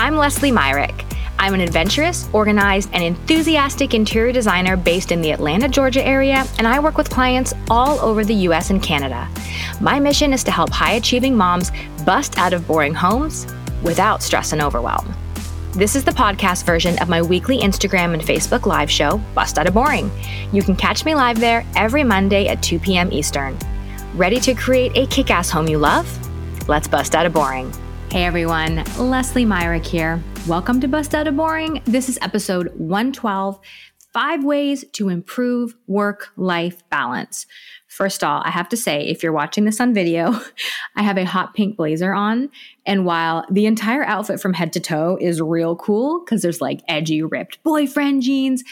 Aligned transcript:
I'm 0.00 0.16
Leslie 0.16 0.50
Myrick. 0.50 1.04
I'm 1.38 1.52
an 1.52 1.60
adventurous, 1.60 2.26
organized, 2.32 2.88
and 2.94 3.04
enthusiastic 3.04 3.92
interior 3.92 4.32
designer 4.32 4.74
based 4.74 5.12
in 5.12 5.20
the 5.20 5.30
Atlanta, 5.30 5.68
Georgia 5.68 6.02
area, 6.02 6.46
and 6.56 6.66
I 6.66 6.80
work 6.80 6.96
with 6.96 7.10
clients 7.10 7.52
all 7.68 8.00
over 8.00 8.24
the 8.24 8.34
US 8.48 8.70
and 8.70 8.82
Canada. 8.82 9.28
My 9.78 10.00
mission 10.00 10.32
is 10.32 10.42
to 10.44 10.50
help 10.50 10.70
high 10.70 10.92
achieving 10.92 11.36
moms 11.36 11.70
bust 12.06 12.38
out 12.38 12.54
of 12.54 12.66
boring 12.66 12.94
homes 12.94 13.46
without 13.82 14.22
stress 14.22 14.52
and 14.54 14.62
overwhelm. 14.62 15.14
This 15.72 15.94
is 15.94 16.02
the 16.02 16.12
podcast 16.12 16.64
version 16.64 16.98
of 17.02 17.10
my 17.10 17.20
weekly 17.20 17.58
Instagram 17.58 18.14
and 18.14 18.22
Facebook 18.22 18.64
live 18.64 18.90
show, 18.90 19.20
Bust 19.34 19.58
Out 19.58 19.66
of 19.66 19.74
Boring. 19.74 20.10
You 20.50 20.62
can 20.62 20.76
catch 20.76 21.04
me 21.04 21.14
live 21.14 21.38
there 21.38 21.62
every 21.76 22.04
Monday 22.04 22.48
at 22.48 22.62
2 22.62 22.78
p.m. 22.78 23.12
Eastern. 23.12 23.54
Ready 24.14 24.40
to 24.40 24.54
create 24.54 24.96
a 24.96 25.06
kick 25.08 25.30
ass 25.30 25.50
home 25.50 25.68
you 25.68 25.76
love? 25.76 26.08
Let's 26.70 26.88
bust 26.88 27.14
out 27.14 27.26
of 27.26 27.34
boring. 27.34 27.70
Hey 28.10 28.24
everyone, 28.24 28.82
Leslie 28.98 29.44
Myrick 29.44 29.86
here. 29.86 30.20
Welcome 30.48 30.80
to 30.80 30.88
Bust 30.88 31.14
Out 31.14 31.28
of 31.28 31.36
Boring. 31.36 31.80
This 31.84 32.08
is 32.08 32.18
episode 32.20 32.66
112 32.76 33.60
Five 34.12 34.42
Ways 34.42 34.84
to 34.94 35.10
Improve 35.10 35.76
Work 35.86 36.30
Life 36.36 36.82
Balance. 36.90 37.46
First 37.86 38.24
of 38.24 38.28
all, 38.28 38.42
I 38.44 38.50
have 38.50 38.68
to 38.70 38.76
say, 38.76 39.06
if 39.06 39.22
you're 39.22 39.30
watching 39.30 39.64
this 39.64 39.80
on 39.80 39.94
video, 39.94 40.40
I 40.96 41.04
have 41.04 41.18
a 41.18 41.24
hot 41.24 41.54
pink 41.54 41.76
blazer 41.76 42.12
on. 42.12 42.48
And 42.84 43.06
while 43.06 43.44
the 43.48 43.66
entire 43.66 44.02
outfit 44.02 44.40
from 44.40 44.54
head 44.54 44.72
to 44.72 44.80
toe 44.80 45.16
is 45.20 45.40
real 45.40 45.76
cool, 45.76 46.24
because 46.24 46.42
there's 46.42 46.60
like 46.60 46.80
edgy, 46.88 47.22
ripped 47.22 47.62
boyfriend 47.62 48.22
jeans, 48.22 48.64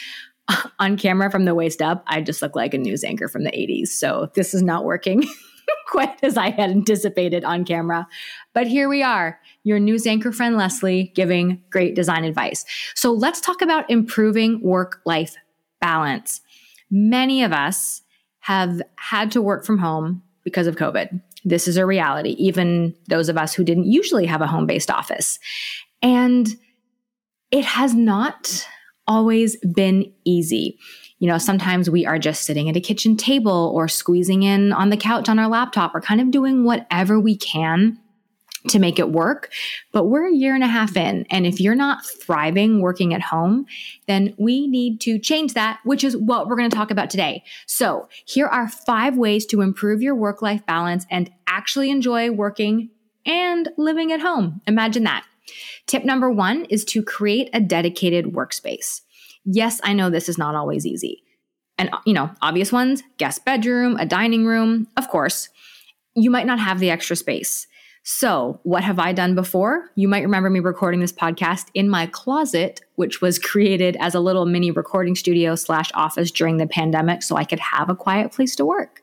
on 0.79 0.97
camera 0.97 1.31
from 1.31 1.45
the 1.45 1.55
waist 1.55 1.81
up, 1.81 2.03
I 2.07 2.19
just 2.19 2.41
look 2.41 2.57
like 2.57 2.73
a 2.73 2.77
news 2.77 3.05
anchor 3.05 3.29
from 3.29 3.45
the 3.45 3.51
80s. 3.51 3.87
So 3.87 4.31
this 4.35 4.53
is 4.53 4.61
not 4.61 4.83
working 4.83 5.23
quite 5.87 6.23
as 6.23 6.37
I 6.37 6.51
had 6.51 6.69
anticipated 6.69 7.43
on 7.43 7.65
camera. 7.65 8.07
But 8.53 8.67
here 8.67 8.89
we 8.89 9.03
are, 9.03 9.39
your 9.63 9.79
news 9.79 10.05
anchor 10.05 10.31
friend 10.31 10.57
Leslie 10.57 11.11
giving 11.15 11.61
great 11.69 11.95
design 11.95 12.23
advice. 12.23 12.65
So 12.95 13.11
let's 13.11 13.41
talk 13.41 13.61
about 13.61 13.89
improving 13.89 14.61
work 14.61 15.01
life 15.05 15.35
balance. 15.81 16.41
Many 16.91 17.43
of 17.43 17.53
us 17.53 18.01
have 18.39 18.81
had 18.95 19.31
to 19.31 19.41
work 19.41 19.65
from 19.65 19.77
home 19.77 20.23
because 20.43 20.67
of 20.67 20.75
COVID. 20.75 21.21
This 21.45 21.67
is 21.67 21.77
a 21.77 21.85
reality, 21.85 22.31
even 22.31 22.95
those 23.07 23.29
of 23.29 23.37
us 23.37 23.53
who 23.53 23.63
didn't 23.63 23.85
usually 23.85 24.25
have 24.25 24.41
a 24.41 24.47
home 24.47 24.65
based 24.65 24.91
office. 24.91 25.39
And 26.01 26.47
it 27.51 27.65
has 27.65 27.93
not 27.93 28.67
always 29.07 29.57
been 29.73 30.11
easy. 30.25 30.77
You 31.19 31.27
know, 31.27 31.37
sometimes 31.37 31.89
we 31.89 32.05
are 32.05 32.17
just 32.17 32.43
sitting 32.43 32.69
at 32.69 32.77
a 32.77 32.81
kitchen 32.81 33.17
table 33.17 33.71
or 33.75 33.87
squeezing 33.87 34.43
in 34.43 34.71
on 34.73 34.89
the 34.89 34.97
couch 34.97 35.29
on 35.29 35.37
our 35.37 35.47
laptop 35.47 35.93
or 35.93 36.01
kind 36.01 36.21
of 36.21 36.31
doing 36.31 36.63
whatever 36.63 37.19
we 37.19 37.35
can 37.35 37.99
to 38.67 38.79
make 38.79 38.99
it 38.99 39.11
work. 39.11 39.51
But 39.91 40.05
we're 40.05 40.27
a 40.27 40.33
year 40.33 40.53
and 40.53 40.63
a 40.63 40.67
half 40.67 40.97
in. 40.97 41.25
And 41.29 41.45
if 41.45 41.61
you're 41.61 41.75
not 41.75 42.05
thriving 42.05 42.81
working 42.81 43.13
at 43.13 43.21
home, 43.21 43.65
then 44.07 44.33
we 44.37 44.67
need 44.67 44.99
to 45.01 45.17
change 45.17 45.53
that, 45.53 45.79
which 45.85 46.03
is 46.03 46.17
what 46.17 46.47
we're 46.47 46.57
going 46.57 46.69
to 46.69 46.75
talk 46.75 46.91
about 46.91 47.09
today. 47.09 47.43
So 47.67 48.09
here 48.25 48.47
are 48.47 48.67
five 48.67 49.17
ways 49.17 49.45
to 49.47 49.61
improve 49.61 50.01
your 50.01 50.15
work 50.15 50.41
life 50.41 50.65
balance 50.65 51.05
and 51.09 51.31
actually 51.47 51.89
enjoy 51.89 52.31
working 52.31 52.89
and 53.25 53.69
living 53.77 54.11
at 54.11 54.21
home. 54.21 54.61
Imagine 54.67 55.03
that. 55.03 55.25
Tip 55.87 56.03
number 56.05 56.29
one 56.29 56.65
is 56.65 56.85
to 56.85 57.01
create 57.01 57.49
a 57.53 57.59
dedicated 57.59 58.25
workspace. 58.25 59.01
Yes, 59.45 59.79
I 59.83 59.93
know 59.93 60.09
this 60.09 60.29
is 60.29 60.37
not 60.37 60.55
always 60.55 60.85
easy. 60.85 61.23
And, 61.77 61.89
you 62.05 62.13
know, 62.13 62.29
obvious 62.41 62.71
ones 62.71 63.03
guest 63.17 63.45
bedroom, 63.45 63.95
a 63.97 64.05
dining 64.05 64.45
room, 64.45 64.87
of 64.97 65.07
course. 65.09 65.49
You 66.15 66.29
might 66.29 66.45
not 66.45 66.59
have 66.59 66.79
the 66.79 66.89
extra 66.89 67.15
space. 67.15 67.67
So, 68.03 68.59
what 68.63 68.83
have 68.83 68.97
I 68.97 69.13
done 69.13 69.35
before? 69.35 69.91
You 69.95 70.07
might 70.07 70.23
remember 70.23 70.49
me 70.49 70.59
recording 70.61 70.99
this 70.99 71.13
podcast 71.13 71.67
in 71.73 71.89
my 71.89 72.07
closet, 72.07 72.81
which 72.95 73.21
was 73.21 73.37
created 73.37 73.97
as 73.99 74.15
a 74.15 74.19
little 74.19 74.45
mini 74.45 74.71
recording 74.71 75.15
studio 75.15 75.55
slash 75.55 75.91
office 75.93 76.31
during 76.31 76.57
the 76.57 76.67
pandemic 76.67 77.23
so 77.23 77.35
I 77.35 77.43
could 77.43 77.59
have 77.59 77.89
a 77.89 77.95
quiet 77.95 78.31
place 78.31 78.55
to 78.55 78.65
work. 78.65 79.01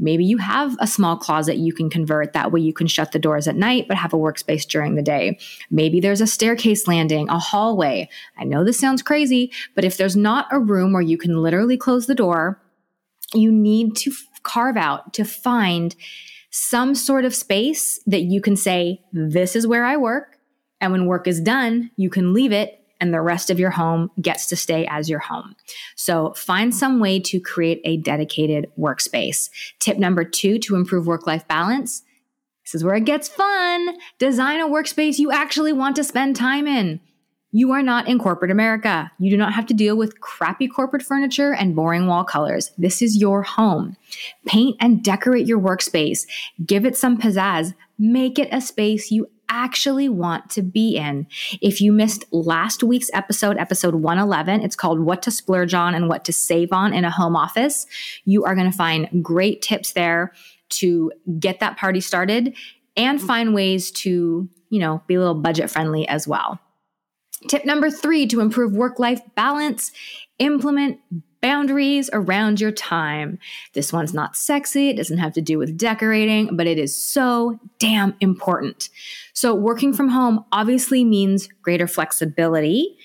Maybe 0.00 0.24
you 0.24 0.38
have 0.38 0.76
a 0.80 0.86
small 0.86 1.16
closet 1.16 1.58
you 1.58 1.74
can 1.74 1.90
convert. 1.90 2.32
That 2.32 2.50
way 2.50 2.60
you 2.60 2.72
can 2.72 2.86
shut 2.86 3.12
the 3.12 3.18
doors 3.18 3.46
at 3.46 3.54
night, 3.54 3.86
but 3.86 3.98
have 3.98 4.14
a 4.14 4.18
workspace 4.18 4.66
during 4.66 4.94
the 4.94 5.02
day. 5.02 5.38
Maybe 5.70 6.00
there's 6.00 6.22
a 6.22 6.26
staircase 6.26 6.88
landing, 6.88 7.28
a 7.28 7.38
hallway. 7.38 8.08
I 8.38 8.44
know 8.44 8.64
this 8.64 8.78
sounds 8.78 9.02
crazy, 9.02 9.52
but 9.74 9.84
if 9.84 9.98
there's 9.98 10.16
not 10.16 10.48
a 10.50 10.58
room 10.58 10.92
where 10.92 11.02
you 11.02 11.18
can 11.18 11.42
literally 11.42 11.76
close 11.76 12.06
the 12.06 12.14
door, 12.14 12.60
you 13.34 13.52
need 13.52 13.94
to 13.96 14.12
carve 14.42 14.78
out 14.78 15.12
to 15.14 15.24
find 15.24 15.94
some 16.50 16.94
sort 16.94 17.24
of 17.24 17.34
space 17.34 18.00
that 18.06 18.22
you 18.22 18.40
can 18.40 18.56
say, 18.56 19.02
This 19.12 19.54
is 19.54 19.66
where 19.66 19.84
I 19.84 19.96
work. 19.96 20.38
And 20.80 20.92
when 20.92 21.06
work 21.06 21.28
is 21.28 21.40
done, 21.40 21.90
you 21.96 22.08
can 22.08 22.32
leave 22.32 22.52
it 22.52 22.79
and 23.00 23.12
the 23.12 23.20
rest 23.20 23.50
of 23.50 23.58
your 23.58 23.70
home 23.70 24.10
gets 24.20 24.46
to 24.46 24.56
stay 24.56 24.86
as 24.90 25.08
your 25.08 25.18
home. 25.18 25.56
So 25.96 26.32
find 26.34 26.74
some 26.74 27.00
way 27.00 27.18
to 27.20 27.40
create 27.40 27.80
a 27.84 27.96
dedicated 27.96 28.70
workspace. 28.78 29.50
Tip 29.78 29.98
number 29.98 30.24
two 30.24 30.58
to 30.60 30.76
improve 30.76 31.06
work 31.06 31.26
life 31.26 31.46
balance. 31.48 32.02
This 32.64 32.74
is 32.74 32.84
where 32.84 32.94
it 32.94 33.04
gets 33.04 33.28
fun. 33.28 33.96
Design 34.18 34.60
a 34.60 34.68
workspace 34.68 35.18
you 35.18 35.32
actually 35.32 35.72
want 35.72 35.96
to 35.96 36.04
spend 36.04 36.36
time 36.36 36.66
in. 36.66 37.00
You 37.52 37.72
are 37.72 37.82
not 37.82 38.06
in 38.06 38.20
corporate 38.20 38.52
America. 38.52 39.10
You 39.18 39.28
do 39.28 39.36
not 39.36 39.54
have 39.54 39.66
to 39.66 39.74
deal 39.74 39.96
with 39.96 40.20
crappy 40.20 40.68
corporate 40.68 41.02
furniture 41.02 41.52
and 41.52 41.74
boring 41.74 42.06
wall 42.06 42.22
colors. 42.22 42.70
This 42.78 43.02
is 43.02 43.16
your 43.16 43.42
home. 43.42 43.96
Paint 44.46 44.76
and 44.78 45.02
decorate 45.02 45.46
your 45.46 45.58
workspace. 45.58 46.28
Give 46.64 46.86
it 46.86 46.96
some 46.96 47.18
pizzazz. 47.18 47.74
Make 47.98 48.38
it 48.38 48.48
a 48.52 48.60
space 48.60 49.10
you 49.10 49.28
actually 49.50 50.08
want 50.08 50.48
to 50.50 50.62
be 50.62 50.96
in. 50.96 51.26
If 51.60 51.80
you 51.80 51.92
missed 51.92 52.24
last 52.32 52.82
week's 52.82 53.10
episode, 53.12 53.58
episode 53.58 53.96
111, 53.96 54.62
it's 54.62 54.76
called 54.76 55.00
What 55.00 55.22
to 55.22 55.30
Splurge 55.30 55.74
On 55.74 55.94
and 55.94 56.08
What 56.08 56.24
to 56.24 56.32
Save 56.32 56.72
On 56.72 56.94
in 56.94 57.04
a 57.04 57.10
Home 57.10 57.36
Office. 57.36 57.86
You 58.24 58.44
are 58.44 58.54
going 58.54 58.70
to 58.70 58.76
find 58.76 59.22
great 59.22 59.60
tips 59.60 59.92
there 59.92 60.32
to 60.70 61.12
get 61.38 61.60
that 61.60 61.76
party 61.76 62.00
started 62.00 62.54
and 62.96 63.20
find 63.20 63.54
ways 63.54 63.90
to, 63.90 64.48
you 64.70 64.78
know, 64.78 65.02
be 65.06 65.14
a 65.14 65.18
little 65.18 65.34
budget 65.34 65.70
friendly 65.70 66.06
as 66.08 66.26
well. 66.26 66.60
Tip 67.48 67.64
number 67.64 67.90
three 67.90 68.26
to 68.28 68.40
improve 68.40 68.72
work 68.72 68.98
life 68.98 69.20
balance 69.34 69.92
implement 70.38 70.98
boundaries 71.40 72.10
around 72.12 72.60
your 72.60 72.72
time. 72.72 73.38
This 73.72 73.92
one's 73.92 74.14
not 74.14 74.36
sexy, 74.36 74.90
it 74.90 74.96
doesn't 74.96 75.18
have 75.18 75.32
to 75.34 75.42
do 75.42 75.58
with 75.58 75.76
decorating, 75.76 76.56
but 76.56 76.66
it 76.66 76.78
is 76.78 76.96
so 76.96 77.58
damn 77.78 78.14
important. 78.20 78.88
So, 79.32 79.54
working 79.54 79.92
from 79.92 80.08
home 80.08 80.44
obviously 80.52 81.04
means 81.04 81.48
greater 81.62 81.86
flexibility, 81.86 82.96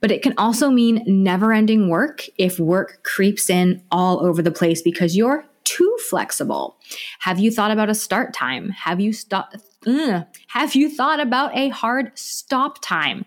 but 0.00 0.10
it 0.10 0.22
can 0.22 0.34
also 0.36 0.70
mean 0.70 1.02
never 1.06 1.52
ending 1.52 1.88
work 1.88 2.24
if 2.38 2.58
work 2.58 3.02
creeps 3.04 3.50
in 3.50 3.82
all 3.90 4.24
over 4.24 4.42
the 4.42 4.50
place 4.50 4.82
because 4.82 5.16
you're 5.16 5.44
too 5.64 5.96
flexible. 6.08 6.76
Have 7.20 7.38
you 7.38 7.50
thought 7.50 7.70
about 7.70 7.90
a 7.90 7.94
start 7.94 8.34
time? 8.34 8.70
Have 8.70 9.00
you 9.00 9.12
stopped? 9.12 9.56
Have 10.48 10.74
you 10.74 10.90
thought 10.90 11.20
about 11.20 11.56
a 11.56 11.68
hard 11.68 12.12
stop 12.18 12.82
time? 12.82 13.24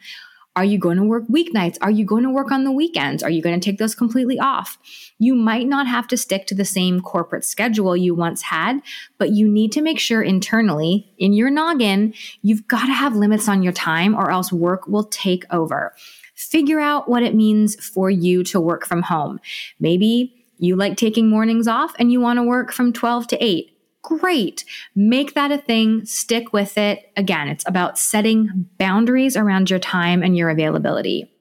Are 0.56 0.64
you 0.64 0.78
going 0.78 0.98
to 0.98 1.04
work 1.04 1.28
weeknights? 1.28 1.78
Are 1.82 1.90
you 1.90 2.06
going 2.06 2.24
to 2.24 2.30
work 2.30 2.52
on 2.52 2.64
the 2.64 2.72
weekends? 2.72 3.24
Are 3.24 3.30
you 3.30 3.42
going 3.42 3.60
to 3.60 3.64
take 3.64 3.80
those 3.80 3.96
completely 3.96 4.40
off? 4.40 4.78
You 5.18 5.34
might 5.34 5.68
not 5.68 5.88
have 5.88 6.08
to 6.10 6.18
stick 6.18 6.46
to 6.48 6.56
the 6.56 6.66
same 6.66 7.02
corporate 7.02 7.44
schedule 7.44 7.98
you 7.98 8.14
once 8.14 8.44
had, 8.44 8.82
but 9.18 9.32
you 9.32 9.48
need 9.48 9.72
to 9.72 9.82
make 9.82 10.00
sure 10.00 10.22
internally 10.22 11.12
in 11.18 11.34
your 11.34 11.50
noggin, 11.50 12.14
you've 12.44 12.68
got 12.68 12.86
to 12.86 12.94
have 12.94 13.16
limits 13.16 13.50
on 13.50 13.64
your 13.64 13.74
time 13.74 14.14
or 14.14 14.30
else 14.30 14.52
work 14.52 14.88
will 14.88 15.06
take 15.06 15.44
over. 15.52 15.96
Figure 16.36 16.80
out 16.80 17.10
what 17.10 17.24
it 17.24 17.34
means 17.34 17.76
for 17.84 18.12
you 18.12 18.44
to 18.44 18.62
work 18.62 18.86
from 18.86 19.02
home. 19.02 19.40
Maybe 19.80 20.46
you 20.60 20.76
like 20.76 20.98
taking 20.98 21.30
mornings 21.30 21.68
off 21.68 21.96
and 21.98 22.12
you 22.12 22.20
want 22.20 22.38
to 22.38 22.44
work 22.44 22.72
from 22.72 22.94
12 22.94 23.28
to 23.28 23.44
8 23.44 23.73
great. 24.04 24.66
Make 24.96 25.34
that 25.34 25.52
a 25.52 25.58
thing, 25.58 26.06
stick 26.06 26.54
with 26.54 26.78
it. 26.78 27.12
Again, 27.18 27.48
it's 27.48 27.68
about 27.68 27.98
setting 27.98 28.70
boundaries 28.78 29.36
around 29.36 29.70
your 29.70 29.80
time 29.80 30.22
and 30.22 30.38
your 30.38 30.50
availability. 30.50 31.32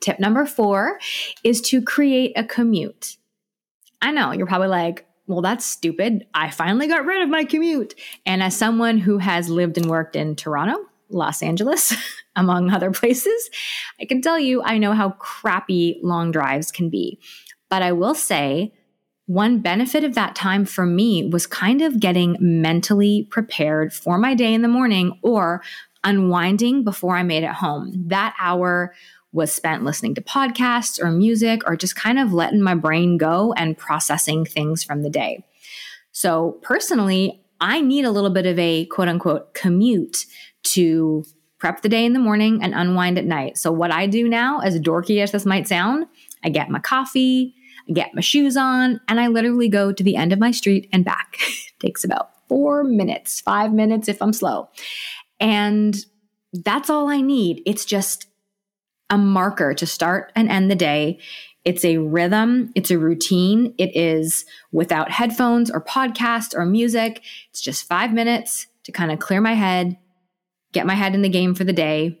Tip 0.00 0.20
number 0.20 0.46
four 0.46 1.00
is 1.42 1.60
to 1.62 1.82
create 1.82 2.32
a 2.36 2.44
commute. 2.44 3.16
I 4.00 4.12
know 4.12 4.32
you're 4.32 4.46
probably 4.46 4.68
like, 4.68 5.06
well, 5.26 5.42
that's 5.42 5.64
stupid. 5.64 6.26
I 6.34 6.50
finally 6.50 6.86
got 6.86 7.04
rid 7.04 7.22
of 7.22 7.28
my 7.28 7.44
commute. 7.44 7.94
And 8.26 8.42
as 8.42 8.56
someone 8.56 8.98
who 8.98 9.18
has 9.18 9.48
lived 9.48 9.78
and 9.78 9.86
worked 9.86 10.16
in 10.16 10.36
Toronto, 10.36 10.76
Los 11.08 11.42
Angeles, 11.42 11.94
among 12.36 12.70
other 12.70 12.90
places, 12.90 13.50
I 14.00 14.04
can 14.06 14.22
tell 14.22 14.38
you 14.38 14.62
I 14.62 14.78
know 14.78 14.92
how 14.92 15.10
crappy 15.10 16.00
long 16.02 16.30
drives 16.30 16.72
can 16.72 16.88
be. 16.88 17.20
But 17.68 17.82
I 17.82 17.92
will 17.92 18.14
say 18.14 18.72
one 19.30 19.60
benefit 19.60 20.02
of 20.02 20.16
that 20.16 20.34
time 20.34 20.64
for 20.64 20.84
me 20.84 21.28
was 21.28 21.46
kind 21.46 21.82
of 21.82 22.00
getting 22.00 22.36
mentally 22.40 23.28
prepared 23.30 23.92
for 23.92 24.18
my 24.18 24.34
day 24.34 24.52
in 24.52 24.60
the 24.60 24.66
morning 24.66 25.16
or 25.22 25.62
unwinding 26.02 26.82
before 26.82 27.14
I 27.14 27.22
made 27.22 27.44
it 27.44 27.52
home. 27.52 27.92
That 28.08 28.34
hour 28.40 28.92
was 29.30 29.52
spent 29.52 29.84
listening 29.84 30.16
to 30.16 30.20
podcasts 30.20 31.00
or 31.00 31.12
music 31.12 31.62
or 31.64 31.76
just 31.76 31.94
kind 31.94 32.18
of 32.18 32.32
letting 32.32 32.60
my 32.60 32.74
brain 32.74 33.18
go 33.18 33.52
and 33.52 33.78
processing 33.78 34.44
things 34.44 34.82
from 34.82 35.04
the 35.04 35.10
day. 35.10 35.44
So, 36.10 36.58
personally, 36.62 37.40
I 37.60 37.82
need 37.82 38.04
a 38.04 38.10
little 38.10 38.30
bit 38.30 38.46
of 38.46 38.58
a 38.58 38.86
quote 38.86 39.06
unquote 39.06 39.54
commute 39.54 40.26
to 40.64 41.24
prep 41.60 41.82
the 41.82 41.88
day 41.88 42.04
in 42.04 42.14
the 42.14 42.18
morning, 42.18 42.60
and 42.64 42.74
unwind 42.74 43.16
at 43.16 43.26
night. 43.26 43.58
So, 43.58 43.70
what 43.70 43.92
I 43.92 44.08
do 44.08 44.28
now, 44.28 44.58
as 44.58 44.80
dorky 44.80 45.22
as 45.22 45.30
this 45.30 45.46
might 45.46 45.68
sound, 45.68 46.06
I 46.42 46.48
get 46.48 46.68
my 46.68 46.80
coffee, 46.80 47.54
get 47.92 48.14
my 48.14 48.20
shoes 48.20 48.56
on, 48.56 49.00
and 49.08 49.20
I 49.20 49.28
literally 49.28 49.68
go 49.68 49.92
to 49.92 50.02
the 50.02 50.16
end 50.16 50.32
of 50.32 50.38
my 50.38 50.50
street 50.50 50.88
and 50.92 51.04
back. 51.04 51.38
takes 51.80 52.04
about 52.04 52.30
four 52.48 52.84
minutes, 52.84 53.40
five 53.40 53.72
minutes 53.72 54.08
if 54.08 54.20
I'm 54.20 54.32
slow. 54.32 54.68
And 55.40 55.96
that's 56.52 56.90
all 56.90 57.08
I 57.08 57.20
need. 57.20 57.62
It's 57.66 57.84
just 57.84 58.26
a 59.08 59.18
marker 59.18 59.74
to 59.74 59.86
start 59.86 60.32
and 60.36 60.48
end 60.48 60.70
the 60.70 60.76
day. 60.76 61.18
It's 61.64 61.84
a 61.84 61.98
rhythm, 61.98 62.72
it's 62.74 62.90
a 62.90 62.98
routine. 62.98 63.74
It 63.76 63.94
is 63.94 64.46
without 64.72 65.10
headphones 65.10 65.70
or 65.70 65.80
podcasts 65.80 66.54
or 66.54 66.64
music. 66.64 67.22
It's 67.50 67.60
just 67.60 67.86
five 67.86 68.12
minutes 68.12 68.66
to 68.84 68.92
kind 68.92 69.12
of 69.12 69.18
clear 69.18 69.40
my 69.40 69.54
head, 69.54 69.98
get 70.72 70.86
my 70.86 70.94
head 70.94 71.14
in 71.14 71.22
the 71.22 71.28
game 71.28 71.54
for 71.54 71.64
the 71.64 71.72
day, 71.72 72.18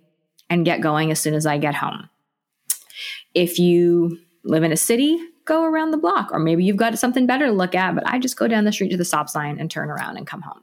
and 0.50 0.64
get 0.64 0.80
going 0.80 1.10
as 1.10 1.20
soon 1.20 1.34
as 1.34 1.46
I 1.46 1.58
get 1.58 1.74
home. 1.74 2.10
If 3.34 3.58
you 3.58 4.18
live 4.44 4.62
in 4.62 4.72
a 4.72 4.76
city, 4.76 5.18
go 5.44 5.64
around 5.64 5.90
the 5.90 5.98
block, 5.98 6.30
or 6.32 6.38
maybe 6.38 6.64
you've 6.64 6.76
got 6.76 6.98
something 6.98 7.26
better 7.26 7.46
to 7.46 7.52
look 7.52 7.74
at, 7.74 7.94
but 7.94 8.06
I 8.06 8.18
just 8.18 8.36
go 8.36 8.48
down 8.48 8.64
the 8.64 8.72
street 8.72 8.90
to 8.90 8.96
the 8.96 9.04
stop 9.04 9.28
sign 9.28 9.58
and 9.58 9.70
turn 9.70 9.90
around 9.90 10.16
and 10.16 10.26
come 10.26 10.42
home. 10.42 10.62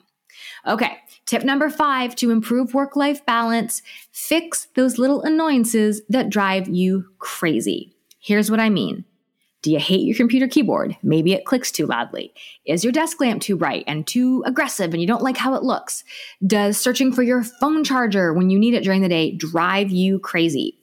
Okay, 0.65 0.97
tip 1.25 1.44
number 1.44 1.69
five 1.69 2.15
to 2.18 2.31
improve 2.31 2.74
work 2.74 2.95
life 2.95 3.25
balance 3.25 3.81
fix 4.12 4.68
those 4.75 4.97
little 4.97 5.21
annoyances 5.21 6.01
that 6.09 6.29
drive 6.29 6.68
you 6.68 7.06
crazy. 7.19 7.95
Here's 8.19 8.51
what 8.51 8.59
I 8.59 8.69
mean. 8.69 9.06
Do 9.63 9.71
you 9.71 9.79
hate 9.79 10.06
your 10.06 10.15
computer 10.15 10.47
keyboard? 10.47 10.95
Maybe 11.01 11.33
it 11.33 11.45
clicks 11.45 11.71
too 11.71 11.88
loudly. 11.88 12.33
Is 12.65 12.83
your 12.83 12.94
desk 12.94 13.19
lamp 13.19 13.41
too 13.41 13.57
bright 13.57 13.83
and 13.88 14.06
too 14.06 14.44
aggressive 14.45 14.94
and 14.94 15.01
you 15.01 15.07
don't 15.07 15.24
like 15.24 15.38
how 15.38 15.56
it 15.56 15.63
looks? 15.63 16.03
Does 16.45 16.77
searching 16.77 17.12
for 17.12 17.24
your 17.24 17.44
phone 17.44 17.83
charger 17.83 18.33
when 18.33 18.50
you 18.50 18.59
need 18.59 18.75
it 18.75 18.83
during 18.83 19.01
the 19.01 19.09
day 19.09 19.31
drive 19.31 19.89
you 19.89 20.19
crazy? 20.19 20.76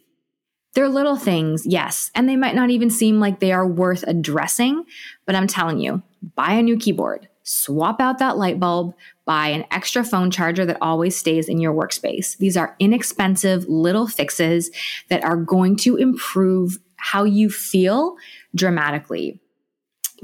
They're 0.75 0.88
little 0.88 1.17
things, 1.17 1.65
yes, 1.67 2.11
and 2.15 2.29
they 2.29 2.37
might 2.37 2.56
not 2.56 2.71
even 2.71 2.91
seem 2.91 3.21
like 3.21 3.38
they 3.38 3.53
are 3.53 3.67
worth 3.67 4.03
addressing, 4.06 4.85
but 5.25 5.37
I'm 5.37 5.47
telling 5.47 5.79
you, 5.79 6.03
buy 6.35 6.53
a 6.53 6.62
new 6.62 6.76
keyboard, 6.76 7.29
swap 7.44 8.00
out 8.00 8.19
that 8.19 8.37
light 8.37 8.59
bulb, 8.59 8.94
buy 9.25 9.49
an 9.49 9.65
extra 9.71 10.03
phone 10.05 10.32
charger 10.32 10.67
that 10.67 10.79
always 10.81 11.17
stays 11.17 11.49
in 11.49 11.61
your 11.61 11.73
workspace. 11.73 12.37
These 12.38 12.56
are 12.56 12.75
inexpensive 12.81 13.69
little 13.69 14.09
fixes 14.09 14.71
that 15.11 15.23
are 15.23 15.37
going 15.37 15.76
to 15.76 15.97
improve 15.97 16.79
how 16.97 17.23
you 17.23 17.50
feel 17.50 18.17
dramatically. 18.55 19.41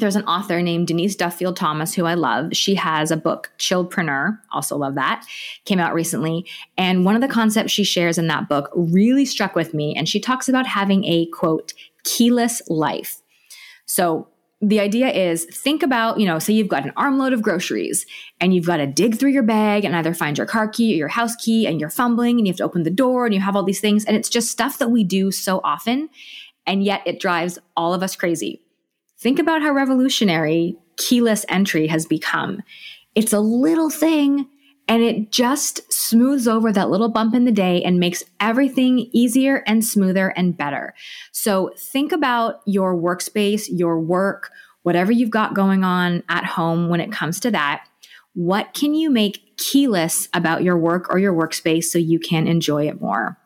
There's 0.00 0.16
an 0.16 0.24
author 0.24 0.62
named 0.62 0.88
Denise 0.88 1.14
Duffield 1.14 1.56
Thomas 1.56 1.94
who 1.94 2.06
I 2.06 2.14
love. 2.14 2.56
She 2.56 2.74
has 2.74 3.10
a 3.10 3.16
book, 3.16 3.52
Chillpreneur, 3.58 4.38
also 4.50 4.76
love 4.76 4.94
that, 4.94 5.24
came 5.64 5.78
out 5.78 5.94
recently. 5.94 6.46
And 6.76 7.04
one 7.04 7.14
of 7.14 7.20
the 7.20 7.28
concepts 7.28 7.70
she 7.70 7.84
shares 7.84 8.18
in 8.18 8.26
that 8.28 8.48
book 8.48 8.70
really 8.74 9.24
struck 9.24 9.54
with 9.54 9.74
me. 9.74 9.94
And 9.94 10.08
she 10.08 10.18
talks 10.18 10.48
about 10.48 10.66
having 10.66 11.04
a 11.04 11.26
quote, 11.26 11.74
keyless 12.04 12.62
life. 12.68 13.22
So 13.86 14.28
the 14.62 14.80
idea 14.80 15.08
is 15.08 15.44
think 15.46 15.82
about, 15.82 16.20
you 16.20 16.26
know, 16.26 16.38
say 16.38 16.52
you've 16.52 16.68
got 16.68 16.84
an 16.84 16.92
armload 16.96 17.32
of 17.32 17.42
groceries 17.42 18.04
and 18.40 18.54
you've 18.54 18.66
got 18.66 18.76
to 18.76 18.86
dig 18.86 19.18
through 19.18 19.30
your 19.30 19.42
bag 19.42 19.84
and 19.84 19.96
either 19.96 20.12
find 20.12 20.36
your 20.36 20.46
car 20.46 20.68
key 20.68 20.94
or 20.94 20.96
your 20.96 21.08
house 21.08 21.34
key 21.36 21.66
and 21.66 21.80
you're 21.80 21.90
fumbling 21.90 22.38
and 22.38 22.46
you 22.46 22.52
have 22.52 22.58
to 22.58 22.64
open 22.64 22.82
the 22.82 22.90
door 22.90 23.24
and 23.24 23.34
you 23.34 23.40
have 23.40 23.56
all 23.56 23.62
these 23.62 23.80
things. 23.80 24.04
And 24.04 24.16
it's 24.16 24.28
just 24.28 24.50
stuff 24.50 24.78
that 24.78 24.90
we 24.90 25.02
do 25.02 25.30
so 25.30 25.60
often 25.64 26.10
and 26.66 26.84
yet 26.84 27.02
it 27.06 27.20
drives 27.20 27.58
all 27.76 27.94
of 27.94 28.02
us 28.02 28.16
crazy. 28.16 28.60
Think 29.20 29.38
about 29.38 29.60
how 29.60 29.72
revolutionary 29.72 30.78
keyless 30.96 31.44
entry 31.48 31.86
has 31.88 32.06
become. 32.06 32.62
It's 33.14 33.32
a 33.32 33.40
little 33.40 33.90
thing 33.90 34.48
and 34.88 35.02
it 35.02 35.30
just 35.30 35.92
smooths 35.92 36.48
over 36.48 36.72
that 36.72 36.90
little 36.90 37.10
bump 37.10 37.34
in 37.34 37.44
the 37.44 37.52
day 37.52 37.82
and 37.82 38.00
makes 38.00 38.24
everything 38.40 39.10
easier 39.12 39.62
and 39.66 39.84
smoother 39.84 40.30
and 40.30 40.56
better. 40.56 40.94
So 41.32 41.70
think 41.76 42.12
about 42.12 42.62
your 42.66 42.96
workspace, 42.96 43.68
your 43.70 44.00
work, 44.00 44.50
whatever 44.82 45.12
you've 45.12 45.30
got 45.30 45.54
going 45.54 45.84
on 45.84 46.22
at 46.28 46.44
home 46.44 46.88
when 46.88 47.00
it 47.00 47.12
comes 47.12 47.38
to 47.40 47.50
that. 47.50 47.84
What 48.34 48.74
can 48.74 48.94
you 48.94 49.10
make 49.10 49.56
keyless 49.58 50.28
about 50.32 50.62
your 50.62 50.78
work 50.78 51.08
or 51.10 51.18
your 51.18 51.34
workspace 51.34 51.84
so 51.84 51.98
you 51.98 52.18
can 52.18 52.48
enjoy 52.48 52.88
it 52.88 53.00
more? 53.00 53.36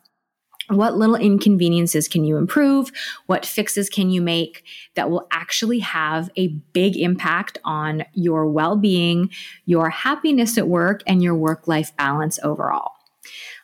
What 0.69 0.96
little 0.96 1.16
inconveniences 1.16 2.08
can 2.08 2.25
you 2.25 2.37
improve? 2.37 2.90
What 3.26 3.44
fixes 3.44 3.88
can 3.88 4.11
you 4.11 4.22
make 4.22 4.64
that 4.94 5.11
will 5.11 5.26
actually 5.31 5.81
have 5.81 6.31
a 6.37 6.49
big 6.72 6.96
impact 6.96 7.58
on 7.64 8.05
your 8.14 8.46
well 8.46 8.76
being, 8.76 9.31
your 9.66 9.90
happiness 9.90 10.56
at 10.56 10.69
work, 10.69 11.02
and 11.06 11.22
your 11.22 11.34
work 11.34 11.69
life 11.69 11.94
balance 11.96 12.38
overall? 12.43 12.93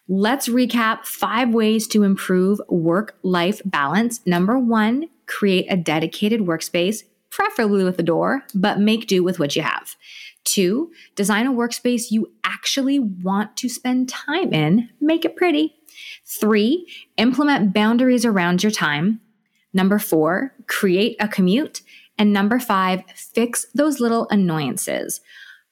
Let's 0.09 0.49
recap 0.49 1.07
five 1.07 1.55
ways 1.55 1.87
to 1.89 2.03
improve 2.03 2.61
work 2.69 3.17
life 3.23 3.63
balance. 3.65 4.21
Number 4.27 4.59
one, 4.59 5.09
create 5.27 5.67
a 5.71 5.77
dedicated 5.77 6.41
workspace, 6.41 7.05
preferably 7.31 7.85
with 7.85 7.99
a 7.99 8.03
door, 8.03 8.43
but 8.53 8.81
make 8.81 9.07
do 9.07 9.23
with 9.23 9.39
what 9.39 9.55
you 9.55 9.63
have. 9.63 9.95
Two, 10.43 10.91
design 11.15 11.47
a 11.47 11.53
workspace 11.53 12.11
you 12.11 12.33
actually 12.43 12.99
want 12.99 13.57
to 13.59 13.69
spend 13.69 14.09
time 14.09 14.53
in, 14.53 14.89
make 15.01 15.25
it 15.25 15.37
pretty. 15.37 15.77
Three, 16.25 16.87
implement 17.17 17.73
boundaries 17.73 18.25
around 18.25 18.63
your 18.63 18.73
time. 18.73 19.21
Number 19.73 19.99
four, 19.99 20.55
create 20.67 21.17
a 21.21 21.29
commute. 21.29 21.83
And 22.19 22.33
number 22.33 22.59
five, 22.59 23.03
fix 23.15 23.67
those 23.75 24.01
little 24.01 24.29
annoyances. 24.29 25.21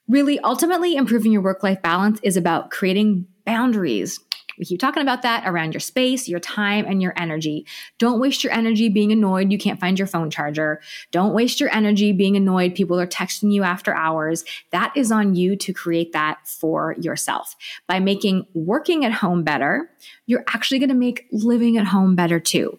Really, 0.08 0.38
ultimately, 0.40 0.96
improving 0.96 1.32
your 1.32 1.42
work 1.42 1.62
life 1.62 1.82
balance 1.82 2.18
is 2.22 2.36
about 2.36 2.70
creating 2.70 3.26
boundaries, 3.44 4.20
we 4.58 4.64
keep 4.64 4.80
talking 4.80 5.02
about 5.02 5.22
that 5.22 5.44
around 5.46 5.72
your 5.72 5.80
space, 5.80 6.28
your 6.28 6.40
time, 6.40 6.84
and 6.86 7.00
your 7.00 7.12
energy. 7.16 7.66
Don't 7.98 8.20
waste 8.20 8.42
your 8.42 8.52
energy 8.52 8.88
being 8.88 9.12
annoyed 9.12 9.52
you 9.52 9.58
can't 9.58 9.80
find 9.80 9.98
your 9.98 10.08
phone 10.08 10.30
charger. 10.30 10.80
Don't 11.10 11.32
waste 11.34 11.60
your 11.60 11.72
energy 11.74 12.12
being 12.12 12.36
annoyed 12.36 12.74
people 12.74 12.98
are 12.98 13.06
texting 13.06 13.52
you 13.52 13.62
after 13.62 13.94
hours. 13.94 14.44
That 14.70 14.92
is 14.96 15.12
on 15.12 15.34
you 15.34 15.56
to 15.56 15.72
create 15.72 16.12
that 16.12 16.46
for 16.46 16.94
yourself. 16.98 17.56
By 17.86 18.00
making 18.00 18.46
working 18.54 19.04
at 19.04 19.12
home 19.12 19.42
better, 19.42 19.90
you're 20.26 20.44
actually 20.48 20.78
going 20.78 20.88
to 20.88 20.94
make 20.94 21.26
living 21.32 21.76
at 21.76 21.86
home 21.86 22.14
better 22.14 22.40
too. 22.40 22.78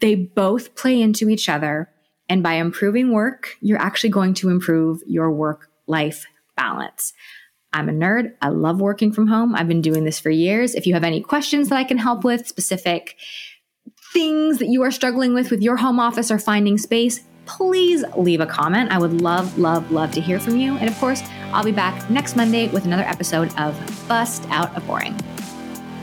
They 0.00 0.14
both 0.14 0.74
play 0.74 1.00
into 1.00 1.28
each 1.28 1.48
other. 1.48 1.88
And 2.28 2.42
by 2.42 2.54
improving 2.54 3.12
work, 3.12 3.56
you're 3.60 3.80
actually 3.80 4.10
going 4.10 4.34
to 4.34 4.48
improve 4.48 5.02
your 5.06 5.30
work 5.30 5.68
life 5.86 6.24
balance. 6.56 7.12
I'm 7.72 7.88
a 7.88 7.92
nerd. 7.92 8.34
I 8.42 8.48
love 8.48 8.80
working 8.80 9.12
from 9.12 9.26
home. 9.26 9.54
I've 9.54 9.68
been 9.68 9.80
doing 9.80 10.04
this 10.04 10.18
for 10.18 10.30
years. 10.30 10.74
If 10.74 10.86
you 10.86 10.94
have 10.94 11.04
any 11.04 11.20
questions 11.20 11.68
that 11.68 11.76
I 11.76 11.84
can 11.84 11.98
help 11.98 12.24
with, 12.24 12.46
specific 12.46 13.16
things 14.12 14.58
that 14.58 14.68
you 14.68 14.82
are 14.82 14.90
struggling 14.90 15.34
with 15.34 15.50
with 15.50 15.62
your 15.62 15.76
home 15.76 15.98
office 15.98 16.30
or 16.30 16.38
finding 16.38 16.76
space, 16.76 17.20
please 17.46 18.04
leave 18.16 18.40
a 18.40 18.46
comment. 18.46 18.90
I 18.92 18.98
would 18.98 19.20
love, 19.20 19.58
love, 19.58 19.90
love 19.90 20.12
to 20.12 20.20
hear 20.20 20.38
from 20.38 20.56
you. 20.56 20.76
And 20.76 20.88
of 20.88 20.96
course, 20.98 21.22
I'll 21.52 21.64
be 21.64 21.72
back 21.72 22.08
next 22.10 22.36
Monday 22.36 22.68
with 22.68 22.84
another 22.84 23.04
episode 23.04 23.52
of 23.58 23.74
Bust 24.08 24.46
Out 24.50 24.74
of 24.76 24.86
Boring. 24.86 25.18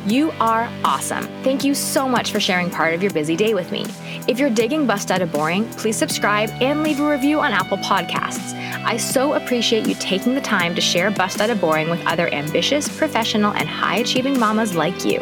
You 0.05 0.31
are 0.39 0.69
awesome. 0.85 1.25
Thank 1.43 1.63
you 1.63 1.75
so 1.75 2.07
much 2.07 2.31
for 2.31 2.39
sharing 2.39 2.69
part 2.69 2.93
of 2.93 3.03
your 3.03 3.11
busy 3.11 3.35
day 3.35 3.53
with 3.53 3.71
me. 3.71 3.85
If 4.27 4.39
you're 4.39 4.49
digging 4.49 4.87
Bust 4.87 5.11
Out 5.11 5.21
of 5.21 5.31
Boring, 5.31 5.69
please 5.71 5.97
subscribe 5.97 6.49
and 6.61 6.83
leave 6.83 6.99
a 6.99 7.09
review 7.09 7.39
on 7.39 7.51
Apple 7.51 7.77
Podcasts. 7.77 8.53
I 8.85 8.95
so 8.95 9.33
appreciate 9.33 9.87
you 9.87 9.95
taking 9.95 10.35
the 10.35 10.41
time 10.41 10.73
to 10.75 10.81
share 10.81 11.11
Bust 11.11 11.41
Out 11.41 11.49
of 11.49 11.59
Boring 11.59 11.89
with 11.89 12.05
other 12.05 12.33
ambitious, 12.33 12.87
professional, 12.97 13.53
and 13.53 13.67
high 13.67 13.97
achieving 13.97 14.39
mamas 14.39 14.73
like 14.73 15.03
you. 15.03 15.19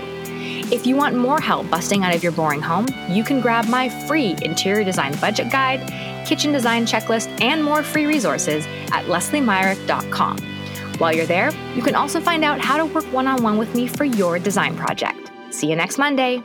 If 0.69 0.85
you 0.85 0.95
want 0.95 1.15
more 1.15 1.39
help 1.39 1.69
busting 1.69 2.03
out 2.03 2.13
of 2.13 2.21
your 2.21 2.33
boring 2.33 2.61
home, 2.61 2.87
you 3.09 3.23
can 3.23 3.41
grab 3.41 3.67
my 3.67 3.89
free 4.07 4.35
interior 4.41 4.83
design 4.83 5.15
budget 5.19 5.49
guide, 5.49 5.81
kitchen 6.27 6.51
design 6.51 6.85
checklist, 6.85 7.29
and 7.41 7.63
more 7.63 7.81
free 7.81 8.05
resources 8.05 8.65
at 8.91 9.05
lesliemyrick.com. 9.05 10.56
While 10.97 11.13
you're 11.13 11.25
there, 11.25 11.51
you 11.75 11.83
can 11.83 11.95
also 11.95 12.19
find 12.19 12.43
out 12.43 12.59
how 12.59 12.77
to 12.77 12.85
work 12.85 13.05
one 13.13 13.27
on 13.27 13.43
one 13.43 13.57
with 13.57 13.73
me 13.75 13.87
for 13.87 14.03
your 14.03 14.39
design 14.39 14.75
project. 14.75 15.31
See 15.51 15.69
you 15.69 15.75
next 15.75 15.97
Monday. 15.97 16.43